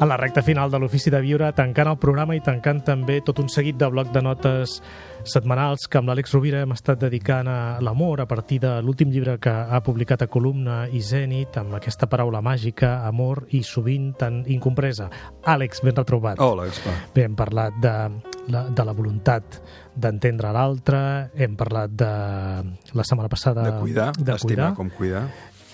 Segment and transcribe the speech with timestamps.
[0.00, 3.40] a la recta final de l'Ofici de Viure, tancant el programa i tancant també tot
[3.42, 4.76] un seguit de bloc de notes
[5.26, 9.34] setmanals que amb l'Àlex Rovira hem estat dedicant a l'amor a partir de l'últim llibre
[9.42, 14.44] que ha publicat a Columna i Zenit, amb aquesta paraula màgica, amor i sovint tan
[14.46, 15.10] incompresa.
[15.42, 16.38] Àlex, ben retrobat.
[16.38, 16.94] Hola, Gaspar.
[17.16, 17.94] Bé, hem parlat de
[18.54, 19.60] la, de la voluntat
[19.98, 21.00] d'entendre l'altre,
[21.34, 22.12] hem parlat de
[22.94, 23.66] la setmana passada...
[23.66, 25.26] De cuidar, d'estimar com cuidar.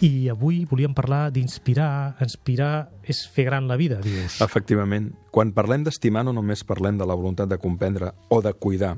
[0.03, 2.17] I avui volíem parlar d'inspirar.
[2.25, 4.41] Inspirar és fer gran la vida, dius.
[4.43, 5.13] Efectivament.
[5.31, 8.97] Quan parlem d'estimar no només parlem de la voluntat de comprendre o de cuidar,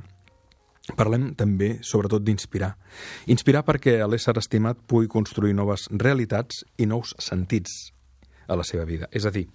[0.94, 2.76] Parlem també, sobretot, d'inspirar.
[3.32, 7.90] Inspirar perquè l'ésser estimat pugui construir noves realitats i nous sentits
[8.46, 9.08] a la seva vida.
[9.10, 9.48] És a dir,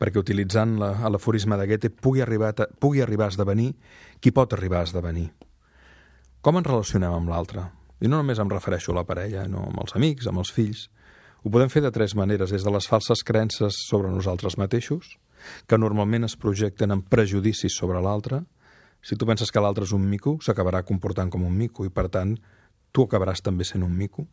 [0.00, 3.74] perquè utilitzant l'aforisme de Goethe pugui arribar, a, pugui arribar a esdevenir
[4.20, 5.28] qui pot arribar a esdevenir.
[6.40, 7.68] Com ens relacionem amb l'altre?
[8.02, 10.88] I no només em refereixo a la parella, no amb els amics, amb els fills.
[11.42, 15.16] Ho podem fer de tres maneres, des de les falses creences sobre nosaltres mateixos,
[15.70, 18.42] que normalment es projecten en prejudicis sobre l'altre.
[19.02, 22.08] Si tu penses que l'altre és un mico, s'acabarà comportant com un mico i, per
[22.10, 22.36] tant,
[22.90, 24.26] tu acabaràs també sent un mico.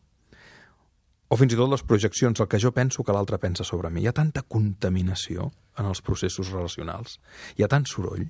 [1.30, 4.02] O fins i tot les projeccions, el que jo penso que l'altre pensa sobre mi.
[4.02, 7.20] Hi ha tanta contaminació en els processos relacionals,
[7.54, 8.26] hi ha tant soroll.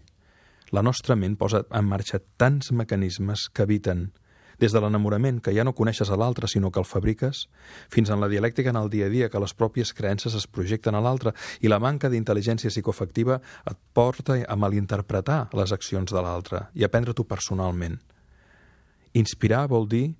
[0.71, 4.11] La nostra ment posa en marxa tants mecanismes que eviten
[4.61, 7.47] des de l'enamorament, que ja no coneixes a l'altre, sinó que el fabriques,
[7.89, 10.95] fins en la dialèctica en el dia a dia, que les pròpies creences es projecten
[10.95, 16.67] a l'altre, i la manca d'intel·ligència psicoafectiva et porta a malinterpretar les accions de l'altre
[16.75, 17.99] i a prendre-t'ho personalment.
[19.17, 20.11] Inspirar vol dir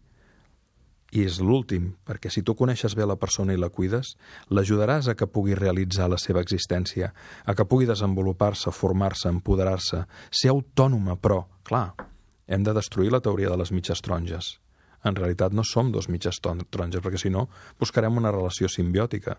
[1.11, 4.15] i és l'últim, perquè si tu coneixes bé la persona i la cuides,
[4.55, 7.11] l'ajudaràs a que pugui realitzar la seva existència,
[7.45, 11.89] a que pugui desenvolupar-se, formar-se, empoderar-se, ser autònoma, però, clar,
[12.51, 14.59] hem de destruir la teoria de les mitges taronges.
[15.07, 17.47] En realitat no som dos mitges taronges, perquè si no
[17.81, 19.39] buscarem una relació simbiòtica.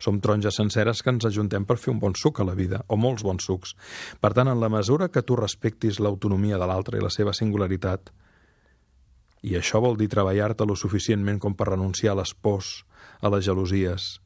[0.00, 2.96] Som taronges senceres que ens ajuntem per fer un bon suc a la vida, o
[3.00, 3.74] molts bons sucs.
[4.20, 8.12] Per tant, en la mesura que tu respectis l'autonomia de l'altre i la seva singularitat,
[9.42, 12.84] i això vol dir treballar-te lo suficientment com per renunciar a les pors,
[13.20, 14.18] a les gelosies,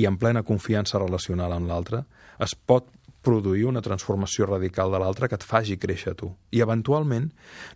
[0.00, 2.04] i en plena confiança relacional amb l'altre,
[2.40, 2.88] es pot
[3.22, 6.30] produir una transformació radical de l'altre que et faci créixer tu.
[6.50, 7.30] I, eventualment,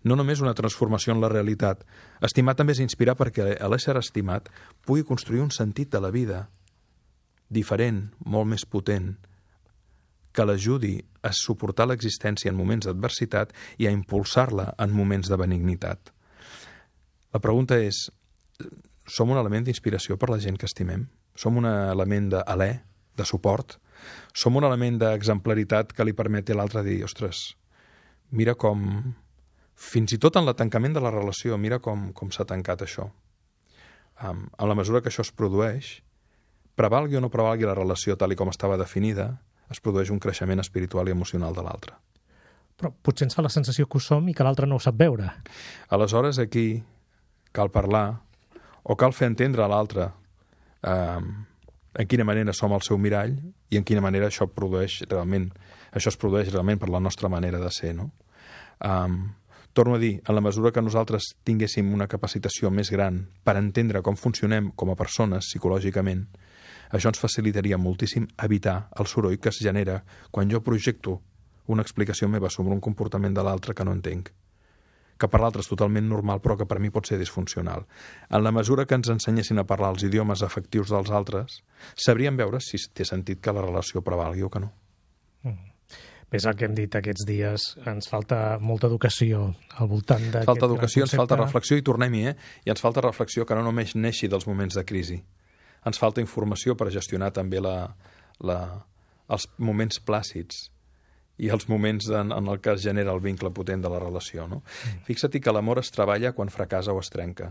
[0.04, 1.84] no només una transformació en la realitat.
[2.24, 4.48] Estimar també és inspirar perquè l'ésser estimat
[4.86, 6.46] pugui construir un sentit de la vida
[7.52, 9.14] diferent, molt més potent,
[10.34, 16.10] que l'ajudi a suportar l'existència en moments d'adversitat i a impulsar-la en moments de benignitat.
[17.34, 18.08] La pregunta és,
[19.06, 21.06] som un element d'inspiració per la gent que estimem?
[21.38, 22.70] Som un element d'alè,
[23.14, 23.78] de suport?
[24.32, 27.52] Som un element d'exemplaritat que li permet a l'altre dir, ostres,
[28.30, 29.14] mira com...
[29.74, 33.08] Fins i tot en l'atancament de la relació, mira com, com s'ha tancat això.
[34.22, 35.96] Um, a la mesura que això es produeix,
[36.78, 39.32] prevalgui o no prevalgui la relació tal i com estava definida,
[39.74, 41.96] es produeix un creixement espiritual i emocional de l'altre.
[42.78, 44.94] Però potser ens fa la sensació que ho som i que l'altre no ho sap
[44.98, 45.30] veure.
[45.94, 46.82] Aleshores, aquí
[47.54, 48.20] cal parlar
[48.82, 50.08] o cal fer entendre a l'altre
[50.82, 51.30] um,
[51.94, 53.36] en quina manera som el seu mirall
[53.70, 55.50] i en quina manera això produeix realment
[55.94, 58.10] això es produeix realment per la nostra manera de ser, no?
[58.84, 59.34] Um,
[59.72, 64.02] torno a dir, en la mesura que nosaltres tinguéssim una capacitació més gran per entendre
[64.02, 66.26] com funcionem com a persones psicològicament,
[66.90, 71.20] això ens facilitaria moltíssim evitar el soroll que es genera quan jo projecto
[71.66, 74.30] una explicació meva sobre un comportament de l'altre que no entenc
[75.24, 77.86] que per l'altre és totalment normal, però que per mi pot ser disfuncional.
[78.28, 81.62] En la mesura que ens ensenyessin a parlar els idiomes afectius dels altres,
[81.96, 84.74] sabríem veure si té sentit que la relació prevalgui o que no.
[85.48, 85.70] Mm.
[86.34, 89.44] Més el que hem dit aquests dies, ens falta molta educació
[89.78, 92.34] al voltant d'aquest Falta educació, ens falta reflexió, i tornem-hi, eh?
[92.66, 95.20] I ens falta reflexió que no només neixi dels moments de crisi.
[95.86, 97.76] Ens falta informació per gestionar també la,
[98.42, 98.58] la,
[99.30, 100.64] els moments plàcids
[101.38, 104.46] i els moments en, en el que es genera el vincle potent de la relació.
[104.50, 104.62] No?
[104.62, 105.04] Mm.
[105.08, 107.50] Fixa-t'hi que l'amor es treballa quan fracassa o es trenca.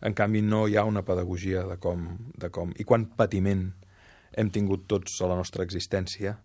[0.00, 2.12] En canvi, no hi ha una pedagogia de com...
[2.38, 3.72] De com I quan patiment
[4.38, 6.36] hem tingut tots a la nostra existència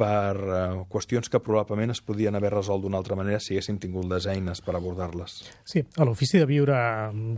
[0.00, 4.06] per uh, qüestions que probablement es podien haver resolt d'una altra manera si haguéssim tingut
[4.08, 5.38] les eines per abordar-les.
[5.68, 6.76] Sí, a l'Ofici de Viure,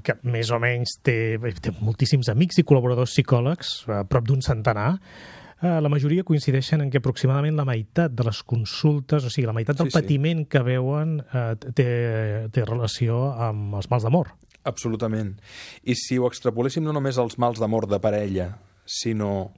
[0.06, 4.90] que més o menys té, té moltíssims amics i col·laboradors psicòlegs, a prop d'un centenar,
[4.94, 9.54] Eh, la majoria coincideixen en que aproximadament la meitat de les consultes, o sigui, la
[9.54, 10.48] meitat del sí, patiment sí.
[10.50, 11.44] que veuen eh,
[11.78, 11.88] té,
[12.50, 14.32] té relació amb els mals d'amor.
[14.66, 15.36] Absolutament.
[15.86, 18.52] I si ho extrapoléssim no només als mals d'amor de parella,
[18.86, 19.52] sinó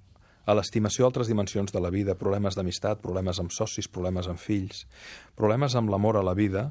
[0.44, 4.84] a l'estimació d'altres dimensions de la vida, problemes d'amistat, problemes amb socis, problemes amb fills,
[5.36, 6.70] problemes amb l'amor a la vida,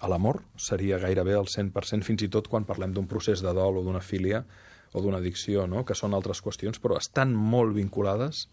[0.00, 3.80] a l'amor seria gairebé el 100%, fins i tot quan parlem d'un procés de dol
[3.80, 4.44] o d'una filia,
[4.92, 5.84] o d'una addicció, no?
[5.86, 8.48] que són altres qüestions, però estan molt vinculades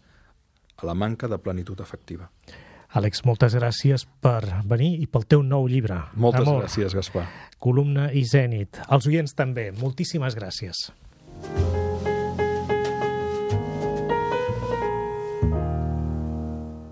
[0.78, 2.30] a la manca de plenitud afectiva.
[2.96, 5.98] Àlex, moltes gràcies per venir i pel teu nou llibre.
[6.16, 7.26] Moltes Amor, gràcies, Gaspar.
[7.60, 8.80] Columna i Zènit.
[8.88, 10.86] Els oients també, moltíssimes gràcies.